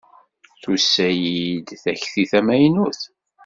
[0.61, 3.01] Tusa-iyi-d takti d tamaynut.